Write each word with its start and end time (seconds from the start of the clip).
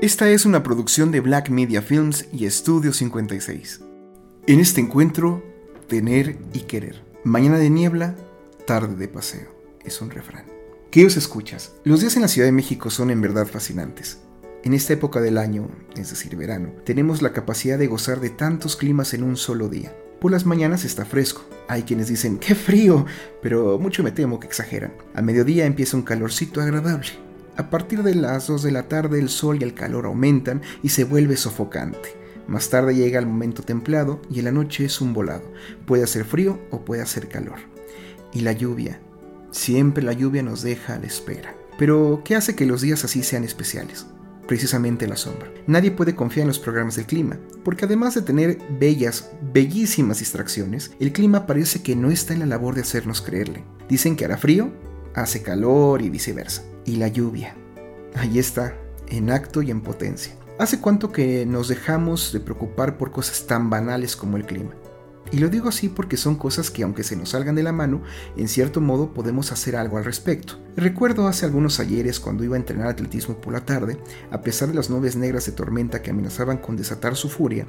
Esta 0.00 0.30
es 0.30 0.46
una 0.46 0.62
producción 0.62 1.10
de 1.10 1.18
Black 1.18 1.48
Media 1.48 1.82
Films 1.82 2.26
y 2.32 2.46
Estudio 2.46 2.92
56. 2.92 3.80
En 4.46 4.60
este 4.60 4.80
encuentro, 4.80 5.42
tener 5.88 6.38
y 6.52 6.60
querer. 6.60 7.02
Mañana 7.24 7.58
de 7.58 7.68
niebla, 7.68 8.14
tarde 8.64 8.94
de 8.94 9.08
paseo. 9.08 9.48
Es 9.84 10.00
un 10.00 10.10
refrán. 10.10 10.44
¿Qué 10.92 11.04
os 11.04 11.16
escuchas? 11.16 11.72
Los 11.82 12.00
días 12.00 12.14
en 12.14 12.22
la 12.22 12.28
Ciudad 12.28 12.46
de 12.46 12.52
México 12.52 12.90
son 12.90 13.10
en 13.10 13.20
verdad 13.20 13.48
fascinantes. 13.48 14.20
En 14.62 14.72
esta 14.72 14.92
época 14.92 15.20
del 15.20 15.36
año, 15.36 15.68
es 15.96 16.10
decir, 16.10 16.36
verano, 16.36 16.70
tenemos 16.84 17.20
la 17.20 17.32
capacidad 17.32 17.76
de 17.76 17.88
gozar 17.88 18.20
de 18.20 18.30
tantos 18.30 18.76
climas 18.76 19.14
en 19.14 19.24
un 19.24 19.36
solo 19.36 19.68
día. 19.68 19.92
Por 20.20 20.30
las 20.30 20.46
mañanas 20.46 20.84
está 20.84 21.06
fresco. 21.06 21.44
Hay 21.66 21.82
quienes 21.82 22.06
dicen, 22.06 22.38
¡qué 22.38 22.54
frío! 22.54 23.04
Pero 23.42 23.80
mucho 23.80 24.04
me 24.04 24.12
temo 24.12 24.38
que 24.38 24.46
exageran. 24.46 24.92
A 25.12 25.22
mediodía 25.22 25.66
empieza 25.66 25.96
un 25.96 26.04
calorcito 26.04 26.60
agradable. 26.60 27.27
A 27.58 27.70
partir 27.70 28.04
de 28.04 28.14
las 28.14 28.46
2 28.46 28.62
de 28.62 28.70
la 28.70 28.84
tarde 28.84 29.18
el 29.18 29.28
sol 29.28 29.58
y 29.60 29.64
el 29.64 29.74
calor 29.74 30.06
aumentan 30.06 30.62
y 30.80 30.90
se 30.90 31.02
vuelve 31.02 31.36
sofocante. 31.36 32.14
Más 32.46 32.70
tarde 32.70 32.94
llega 32.94 33.18
el 33.18 33.26
momento 33.26 33.64
templado 33.64 34.22
y 34.30 34.38
en 34.38 34.44
la 34.44 34.52
noche 34.52 34.84
es 34.84 35.00
un 35.00 35.12
volado. 35.12 35.42
Puede 35.84 36.04
hacer 36.04 36.24
frío 36.24 36.60
o 36.70 36.84
puede 36.84 37.02
hacer 37.02 37.26
calor. 37.26 37.56
Y 38.32 38.42
la 38.42 38.52
lluvia. 38.52 39.00
Siempre 39.50 40.04
la 40.04 40.12
lluvia 40.12 40.44
nos 40.44 40.62
deja 40.62 40.94
a 40.94 40.98
la 41.00 41.06
espera. 41.06 41.52
Pero, 41.76 42.22
¿qué 42.24 42.36
hace 42.36 42.54
que 42.54 42.64
los 42.64 42.80
días 42.80 43.02
así 43.02 43.24
sean 43.24 43.42
especiales? 43.42 44.06
Precisamente 44.46 45.08
la 45.08 45.16
sombra. 45.16 45.50
Nadie 45.66 45.90
puede 45.90 46.14
confiar 46.14 46.42
en 46.42 46.48
los 46.48 46.60
programas 46.60 46.94
del 46.94 47.06
clima, 47.06 47.40
porque 47.64 47.86
además 47.86 48.14
de 48.14 48.22
tener 48.22 48.58
bellas, 48.78 49.32
bellísimas 49.52 50.20
distracciones, 50.20 50.92
el 51.00 51.12
clima 51.12 51.44
parece 51.44 51.82
que 51.82 51.96
no 51.96 52.12
está 52.12 52.34
en 52.34 52.40
la 52.40 52.46
labor 52.46 52.76
de 52.76 52.82
hacernos 52.82 53.20
creerle. 53.20 53.64
Dicen 53.88 54.14
que 54.14 54.26
hará 54.26 54.36
frío, 54.36 54.70
hace 55.12 55.42
calor 55.42 56.02
y 56.02 56.08
viceversa 56.08 56.62
y 56.88 56.96
la 56.96 57.08
lluvia. 57.08 57.54
Ahí 58.14 58.38
está, 58.38 58.74
en 59.08 59.30
acto 59.30 59.62
y 59.62 59.70
en 59.70 59.82
potencia. 59.82 60.34
¿Hace 60.58 60.80
cuánto 60.80 61.12
que 61.12 61.44
nos 61.46 61.68
dejamos 61.68 62.32
de 62.32 62.40
preocupar 62.40 62.96
por 62.96 63.12
cosas 63.12 63.46
tan 63.46 63.70
banales 63.70 64.16
como 64.16 64.36
el 64.36 64.46
clima? 64.46 64.70
Y 65.30 65.38
lo 65.38 65.50
digo 65.50 65.68
así 65.68 65.90
porque 65.90 66.16
son 66.16 66.36
cosas 66.36 66.70
que 66.70 66.82
aunque 66.82 67.04
se 67.04 67.14
nos 67.14 67.28
salgan 67.30 67.54
de 67.54 67.62
la 67.62 67.72
mano, 67.72 68.02
en 68.38 68.48
cierto 68.48 68.80
modo 68.80 69.12
podemos 69.12 69.52
hacer 69.52 69.76
algo 69.76 69.98
al 69.98 70.06
respecto. 70.06 70.58
Recuerdo 70.74 71.28
hace 71.28 71.44
algunos 71.44 71.78
ayeres 71.78 72.18
cuando 72.18 72.44
iba 72.44 72.56
a 72.56 72.58
entrenar 72.58 72.88
atletismo 72.88 73.38
por 73.38 73.52
la 73.52 73.66
tarde, 73.66 73.98
a 74.30 74.40
pesar 74.40 74.68
de 74.68 74.74
las 74.74 74.88
nubes 74.88 75.14
negras 75.14 75.44
de 75.44 75.52
tormenta 75.52 76.00
que 76.00 76.10
amenazaban 76.10 76.56
con 76.56 76.76
desatar 76.76 77.14
su 77.14 77.28
furia, 77.28 77.66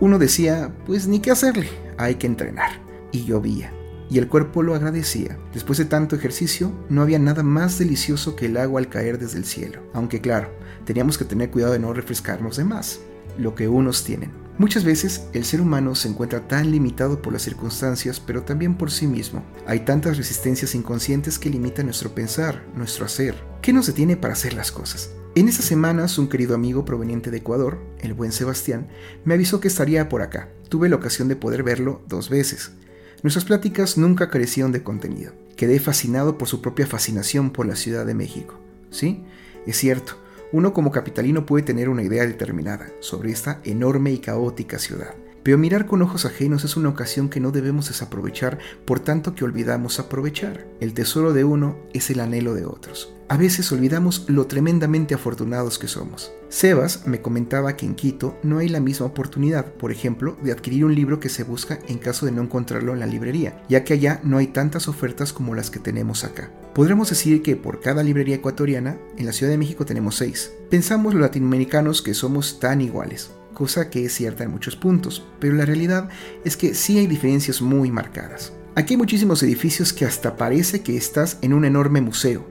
uno 0.00 0.18
decía, 0.18 0.74
pues 0.84 1.06
ni 1.06 1.20
qué 1.20 1.30
hacerle, 1.30 1.68
hay 1.96 2.16
que 2.16 2.26
entrenar. 2.26 2.84
Y 3.12 3.24
llovía 3.24 3.72
y 4.10 4.18
el 4.18 4.28
cuerpo 4.28 4.62
lo 4.62 4.74
agradecía. 4.74 5.38
Después 5.52 5.78
de 5.78 5.84
tanto 5.84 6.16
ejercicio, 6.16 6.72
no 6.88 7.02
había 7.02 7.18
nada 7.18 7.42
más 7.42 7.78
delicioso 7.78 8.36
que 8.36 8.46
el 8.46 8.56
agua 8.56 8.80
al 8.80 8.88
caer 8.88 9.18
desde 9.18 9.38
el 9.38 9.44
cielo, 9.44 9.82
aunque 9.92 10.20
claro, 10.20 10.50
teníamos 10.84 11.18
que 11.18 11.24
tener 11.24 11.50
cuidado 11.50 11.72
de 11.72 11.78
no 11.78 11.92
refrescarnos 11.92 12.56
de 12.56 12.64
más, 12.64 13.00
lo 13.38 13.54
que 13.54 13.68
unos 13.68 14.04
tienen. 14.04 14.30
Muchas 14.58 14.84
veces 14.84 15.26
el 15.34 15.44
ser 15.44 15.60
humano 15.60 15.94
se 15.94 16.08
encuentra 16.08 16.48
tan 16.48 16.70
limitado 16.70 17.20
por 17.20 17.34
las 17.34 17.42
circunstancias, 17.42 18.20
pero 18.20 18.42
también 18.42 18.74
por 18.74 18.90
sí 18.90 19.06
mismo. 19.06 19.44
Hay 19.66 19.80
tantas 19.80 20.16
resistencias 20.16 20.74
inconscientes 20.74 21.38
que 21.38 21.50
limitan 21.50 21.84
nuestro 21.84 22.14
pensar, 22.14 22.64
nuestro 22.74 23.04
hacer. 23.04 23.34
¿Qué 23.60 23.74
nos 23.74 23.86
detiene 23.86 24.16
para 24.16 24.32
hacer 24.32 24.54
las 24.54 24.72
cosas? 24.72 25.10
En 25.34 25.50
esas 25.50 25.66
semanas, 25.66 26.16
un 26.16 26.28
querido 26.28 26.54
amigo 26.54 26.86
proveniente 26.86 27.30
de 27.30 27.36
Ecuador, 27.36 27.78
el 27.98 28.14
buen 28.14 28.32
Sebastián, 28.32 28.88
me 29.26 29.34
avisó 29.34 29.60
que 29.60 29.68
estaría 29.68 30.08
por 30.08 30.22
acá. 30.22 30.48
Tuve 30.70 30.88
la 30.88 30.96
ocasión 30.96 31.28
de 31.28 31.36
poder 31.36 31.62
verlo 31.62 32.00
dos 32.08 32.30
veces. 32.30 32.72
Nuestras 33.22 33.44
pláticas 33.44 33.96
nunca 33.96 34.28
carecieron 34.28 34.72
de 34.72 34.82
contenido. 34.82 35.32
Quedé 35.56 35.80
fascinado 35.80 36.36
por 36.36 36.48
su 36.48 36.60
propia 36.60 36.86
fascinación 36.86 37.50
por 37.50 37.66
la 37.66 37.76
Ciudad 37.76 38.04
de 38.04 38.14
México. 38.14 38.58
Sí, 38.90 39.24
es 39.66 39.76
cierto, 39.76 40.16
uno 40.52 40.72
como 40.72 40.90
capitalino 40.90 41.46
puede 41.46 41.64
tener 41.64 41.88
una 41.88 42.02
idea 42.02 42.26
determinada 42.26 42.88
sobre 43.00 43.30
esta 43.30 43.60
enorme 43.64 44.12
y 44.12 44.18
caótica 44.18 44.78
ciudad. 44.78 45.14
Pero 45.46 45.58
mirar 45.58 45.86
con 45.86 46.02
ojos 46.02 46.24
ajenos 46.24 46.64
es 46.64 46.76
una 46.76 46.88
ocasión 46.88 47.28
que 47.28 47.38
no 47.38 47.52
debemos 47.52 47.86
desaprovechar 47.86 48.58
por 48.84 48.98
tanto 48.98 49.36
que 49.36 49.44
olvidamos 49.44 50.00
aprovechar. 50.00 50.66
El 50.80 50.92
tesoro 50.92 51.32
de 51.32 51.44
uno 51.44 51.76
es 51.92 52.10
el 52.10 52.18
anhelo 52.18 52.52
de 52.52 52.66
otros. 52.66 53.14
A 53.28 53.36
veces 53.36 53.70
olvidamos 53.70 54.24
lo 54.28 54.48
tremendamente 54.48 55.14
afortunados 55.14 55.78
que 55.78 55.86
somos. 55.86 56.32
Sebas 56.48 57.06
me 57.06 57.22
comentaba 57.22 57.76
que 57.76 57.86
en 57.86 57.94
Quito 57.94 58.36
no 58.42 58.58
hay 58.58 58.68
la 58.68 58.80
misma 58.80 59.06
oportunidad, 59.06 59.66
por 59.74 59.92
ejemplo, 59.92 60.36
de 60.42 60.50
adquirir 60.50 60.84
un 60.84 60.96
libro 60.96 61.20
que 61.20 61.28
se 61.28 61.44
busca 61.44 61.78
en 61.86 61.98
caso 61.98 62.26
de 62.26 62.32
no 62.32 62.42
encontrarlo 62.42 62.92
en 62.92 62.98
la 62.98 63.06
librería, 63.06 63.62
ya 63.68 63.84
que 63.84 63.92
allá 63.92 64.20
no 64.24 64.38
hay 64.38 64.48
tantas 64.48 64.88
ofertas 64.88 65.32
como 65.32 65.54
las 65.54 65.70
que 65.70 65.78
tenemos 65.78 66.24
acá. 66.24 66.50
Podremos 66.74 67.10
decir 67.10 67.42
que 67.42 67.54
por 67.54 67.80
cada 67.80 68.02
librería 68.02 68.34
ecuatoriana, 68.34 68.98
en 69.16 69.26
la 69.26 69.32
Ciudad 69.32 69.52
de 69.52 69.58
México 69.58 69.84
tenemos 69.84 70.16
seis. 70.16 70.50
Pensamos 70.70 71.14
los 71.14 71.22
latinoamericanos 71.22 72.02
que 72.02 72.14
somos 72.14 72.58
tan 72.58 72.80
iguales, 72.80 73.30
cosa 73.56 73.88
que 73.88 74.04
es 74.04 74.12
cierta 74.12 74.44
en 74.44 74.50
muchos 74.50 74.76
puntos, 74.76 75.24
pero 75.40 75.54
la 75.54 75.64
realidad 75.64 76.10
es 76.44 76.58
que 76.58 76.74
sí 76.74 76.98
hay 76.98 77.06
diferencias 77.06 77.62
muy 77.62 77.90
marcadas. 77.90 78.52
Aquí 78.74 78.92
hay 78.92 78.98
muchísimos 78.98 79.42
edificios 79.42 79.94
que 79.94 80.04
hasta 80.04 80.36
parece 80.36 80.82
que 80.82 80.94
estás 80.94 81.38
en 81.40 81.54
un 81.54 81.64
enorme 81.64 82.02
museo, 82.02 82.46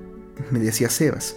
me 0.50 0.58
decía 0.58 0.90
Sebas. 0.90 1.36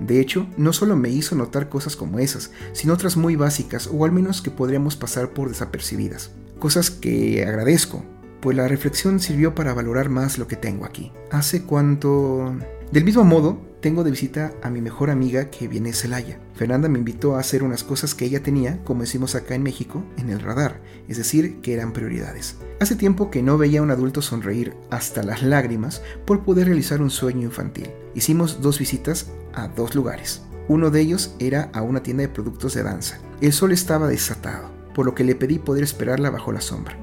De 0.00 0.18
hecho, 0.18 0.48
no 0.56 0.72
solo 0.72 0.96
me 0.96 1.10
hizo 1.10 1.36
notar 1.36 1.68
cosas 1.68 1.94
como 1.94 2.20
esas, 2.20 2.52
sino 2.72 2.94
otras 2.94 3.18
muy 3.18 3.36
básicas 3.36 3.86
o 3.92 4.06
al 4.06 4.12
menos 4.12 4.40
que 4.40 4.50
podríamos 4.50 4.96
pasar 4.96 5.34
por 5.34 5.50
desapercibidas. 5.50 6.30
Cosas 6.58 6.90
que 6.90 7.44
agradezco, 7.44 8.02
pues 8.40 8.56
la 8.56 8.66
reflexión 8.66 9.20
sirvió 9.20 9.54
para 9.54 9.74
valorar 9.74 10.08
más 10.08 10.38
lo 10.38 10.48
que 10.48 10.56
tengo 10.56 10.86
aquí. 10.86 11.12
Hace 11.30 11.64
cuánto... 11.64 12.56
Del 12.90 13.04
mismo 13.04 13.24
modo, 13.24 13.60
tengo 13.82 14.04
de 14.04 14.12
visita 14.12 14.54
a 14.62 14.70
mi 14.70 14.80
mejor 14.80 15.10
amiga 15.10 15.50
que 15.50 15.66
viene 15.66 15.88
de 15.88 15.96
Celaya. 15.96 16.38
Fernanda 16.54 16.88
me 16.88 17.00
invitó 17.00 17.34
a 17.34 17.40
hacer 17.40 17.64
unas 17.64 17.82
cosas 17.82 18.14
que 18.14 18.24
ella 18.24 18.40
tenía, 18.40 18.82
como 18.84 19.00
decimos 19.00 19.34
acá 19.34 19.56
en 19.56 19.64
México, 19.64 20.04
en 20.16 20.30
el 20.30 20.38
radar, 20.38 20.80
es 21.08 21.18
decir, 21.18 21.60
que 21.60 21.74
eran 21.74 21.92
prioridades. 21.92 22.56
Hace 22.80 22.94
tiempo 22.94 23.28
que 23.28 23.42
no 23.42 23.58
veía 23.58 23.80
a 23.80 23.82
un 23.82 23.90
adulto 23.90 24.22
sonreír 24.22 24.74
hasta 24.90 25.24
las 25.24 25.42
lágrimas 25.42 26.00
por 26.24 26.44
poder 26.44 26.68
realizar 26.68 27.02
un 27.02 27.10
sueño 27.10 27.42
infantil. 27.42 27.90
Hicimos 28.14 28.62
dos 28.62 28.78
visitas 28.78 29.26
a 29.52 29.66
dos 29.66 29.96
lugares. 29.96 30.42
Uno 30.68 30.90
de 30.90 31.00
ellos 31.00 31.34
era 31.40 31.68
a 31.72 31.82
una 31.82 32.04
tienda 32.04 32.22
de 32.22 32.28
productos 32.28 32.74
de 32.74 32.84
danza. 32.84 33.18
El 33.40 33.52
sol 33.52 33.72
estaba 33.72 34.06
desatado, 34.06 34.70
por 34.94 35.06
lo 35.06 35.16
que 35.16 35.24
le 35.24 35.34
pedí 35.34 35.58
poder 35.58 35.82
esperarla 35.82 36.30
bajo 36.30 36.52
la 36.52 36.60
sombra. 36.60 36.96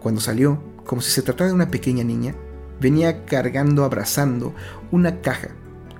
Cuando 0.00 0.22
salió, 0.22 0.62
como 0.86 1.02
si 1.02 1.10
se 1.10 1.20
tratara 1.20 1.48
de 1.48 1.54
una 1.54 1.70
pequeña 1.70 2.02
niña, 2.02 2.34
venía 2.80 3.26
cargando, 3.26 3.84
abrazando 3.84 4.54
una 4.90 5.20
caja, 5.20 5.50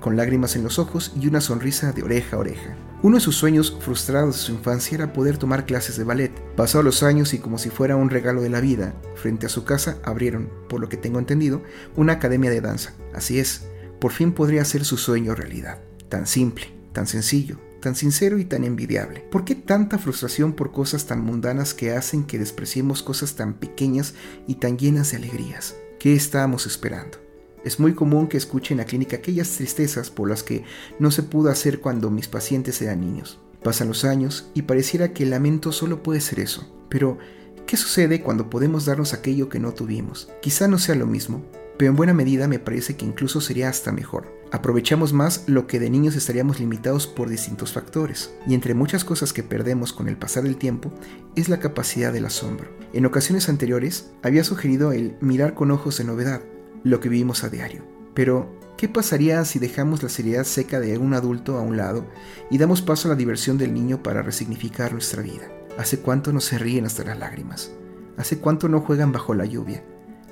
con 0.05 0.17
lágrimas 0.17 0.55
en 0.55 0.61
los 0.61 0.77
ojos 0.77 1.13
y 1.19 1.25
una 1.25 1.41
sonrisa 1.41 1.91
de 1.91 2.03
oreja 2.03 2.35
a 2.35 2.39
oreja. 2.39 2.75
Uno 3.01 3.17
de 3.17 3.21
sus 3.21 3.37
sueños 3.37 3.75
frustrados 3.81 4.35
de 4.35 4.41
su 4.43 4.51
infancia 4.51 4.93
era 4.93 5.13
poder 5.13 5.39
tomar 5.39 5.65
clases 5.65 5.97
de 5.97 6.03
ballet. 6.03 6.31
Pasados 6.55 6.85
los 6.85 7.01
años 7.01 7.33
y 7.33 7.39
como 7.39 7.57
si 7.57 7.71
fuera 7.71 7.95
un 7.95 8.11
regalo 8.11 8.43
de 8.43 8.51
la 8.51 8.61
vida, 8.61 8.93
frente 9.15 9.47
a 9.47 9.49
su 9.49 9.63
casa 9.63 9.97
abrieron, 10.03 10.51
por 10.69 10.79
lo 10.79 10.89
que 10.89 10.97
tengo 10.97 11.17
entendido, 11.17 11.63
una 11.95 12.13
academia 12.13 12.51
de 12.51 12.61
danza. 12.61 12.93
Así 13.15 13.39
es, 13.39 13.65
por 13.99 14.11
fin 14.11 14.31
podría 14.31 14.63
ser 14.63 14.85
su 14.85 14.97
sueño 14.97 15.33
realidad. 15.33 15.79
Tan 16.07 16.27
simple, 16.27 16.67
tan 16.93 17.07
sencillo, 17.07 17.57
tan 17.81 17.95
sincero 17.95 18.37
y 18.37 18.45
tan 18.45 18.63
envidiable. 18.63 19.21
¿Por 19.31 19.43
qué 19.43 19.55
tanta 19.55 19.97
frustración 19.97 20.53
por 20.53 20.71
cosas 20.71 21.07
tan 21.07 21.21
mundanas 21.21 21.73
que 21.73 21.93
hacen 21.93 22.25
que 22.25 22.37
despreciemos 22.37 23.01
cosas 23.01 23.33
tan 23.33 23.55
pequeñas 23.55 24.13
y 24.45 24.57
tan 24.57 24.77
llenas 24.77 25.09
de 25.09 25.17
alegrías? 25.17 25.73
¿Qué 25.97 26.13
estábamos 26.13 26.67
esperando? 26.67 27.24
Es 27.65 27.79
muy 27.79 27.95
común 27.95 28.27
que 28.27 28.37
escuche 28.37 28.75
en 28.75 28.77
la 28.77 28.85
clínica 28.85 29.17
aquellas 29.17 29.49
tristezas 29.49 30.11
por 30.11 30.29
las 30.29 30.43
que 30.43 30.63
no 30.99 31.09
se 31.09 31.23
pudo 31.23 31.49
hacer 31.49 31.81
cuando 31.81 32.11
mis 32.11 32.27
pacientes 32.27 32.79
eran 32.83 33.01
niños. 33.01 33.39
Pasan 33.63 33.87
los 33.87 34.05
años 34.05 34.51
y 34.53 34.61
pareciera 34.61 35.13
que 35.13 35.23
el 35.23 35.31
lamento 35.31 35.71
solo 35.71 36.03
puede 36.03 36.21
ser 36.21 36.39
eso. 36.39 36.71
Pero, 36.89 37.17
¿qué 37.65 37.75
sucede 37.75 38.21
cuando 38.21 38.51
podemos 38.51 38.85
darnos 38.85 39.13
aquello 39.13 39.49
que 39.49 39.59
no 39.59 39.73
tuvimos? 39.73 40.29
Quizá 40.43 40.67
no 40.67 40.77
sea 40.77 40.93
lo 40.93 41.07
mismo, 41.07 41.43
pero 41.79 41.89
en 41.89 41.97
buena 41.97 42.13
medida 42.13 42.47
me 42.47 42.59
parece 42.59 42.95
que 42.95 43.05
incluso 43.05 43.41
sería 43.41 43.67
hasta 43.67 43.91
mejor. 43.91 44.31
Aprovechamos 44.51 45.11
más 45.11 45.45
lo 45.47 45.65
que 45.65 45.79
de 45.79 45.89
niños 45.89 46.15
estaríamos 46.15 46.59
limitados 46.59 47.07
por 47.07 47.29
distintos 47.29 47.73
factores, 47.73 48.31
y 48.45 48.53
entre 48.53 48.75
muchas 48.75 49.03
cosas 49.03 49.33
que 49.33 49.41
perdemos 49.41 49.91
con 49.91 50.07
el 50.07 50.17
pasar 50.17 50.43
del 50.43 50.57
tiempo 50.57 50.93
es 51.35 51.49
la 51.49 51.59
capacidad 51.59 52.13
del 52.13 52.25
asombro. 52.25 52.69
En 52.93 53.07
ocasiones 53.07 53.49
anteriores 53.49 54.11
había 54.21 54.43
sugerido 54.43 54.91
el 54.91 55.17
mirar 55.19 55.55
con 55.55 55.71
ojos 55.71 55.97
de 55.97 56.03
novedad, 56.03 56.43
lo 56.85 57.01
que 57.01 57.09
vivimos 57.09 57.43
a 57.43 57.49
diario. 57.49 57.83
Pero, 58.13 58.57
¿qué 58.77 58.87
pasaría 58.87 59.43
si 59.43 59.59
dejamos 59.59 60.03
la 60.03 60.07
seriedad 60.07 60.45
seca 60.45 60.79
de 60.79 60.97
un 60.97 61.13
adulto 61.13 61.57
a 61.57 61.61
un 61.61 61.75
lado 61.75 62.05
y 62.49 62.59
damos 62.59 62.81
paso 62.81 63.09
a 63.09 63.11
la 63.11 63.17
diversión 63.17 63.57
del 63.57 63.73
niño 63.73 64.01
para 64.03 64.21
resignificar 64.21 64.93
nuestra 64.93 65.21
vida? 65.21 65.49
¿Hace 65.77 65.99
cuánto 65.99 66.31
no 66.31 66.39
se 66.39 66.57
ríen 66.57 66.85
hasta 66.85 67.03
las 67.03 67.19
lágrimas? 67.19 67.71
¿Hace 68.17 68.37
cuánto 68.37 68.69
no 68.69 68.79
juegan 68.79 69.11
bajo 69.11 69.33
la 69.33 69.45
lluvia? 69.45 69.83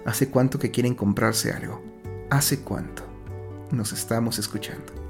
¿Hace 0.06 0.30
cuánto 0.30 0.60
que 0.60 0.72
quieren 0.72 0.96
comprarse 0.96 1.52
algo? 1.52 1.84
¿Hace 2.30 2.60
cuánto? 2.60 3.04
Nos 3.72 3.92
estamos 3.92 4.38
escuchando. 4.38 5.03